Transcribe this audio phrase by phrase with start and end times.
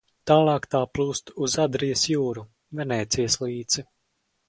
[0.29, 2.49] Tālāk tā plūst uz Adrijas jūru,
[2.83, 3.91] Venēcijas līci.